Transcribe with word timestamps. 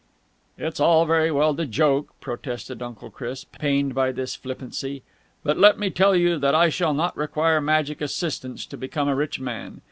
'""It 0.57 0.73
is 0.73 0.79
all 0.79 1.05
very 1.05 1.29
well 1.29 1.53
to 1.55 1.63
joke," 1.67 2.15
protested 2.21 2.81
Uncle 2.81 3.11
Chris, 3.11 3.43
pained 3.43 3.93
by 3.93 4.11
this 4.11 4.35
flippancy, 4.35 5.03
"but 5.43 5.59
let 5.59 5.77
me 5.77 5.91
tell 5.91 6.15
you 6.15 6.39
that 6.39 6.55
I 6.55 6.69
shall 6.69 6.95
not 6.95 7.15
require 7.15 7.61
magic 7.61 8.01
assistance 8.01 8.65
to 8.65 8.77
become 8.77 9.07
a 9.07 9.15
rich 9.15 9.39
man. 9.39 9.79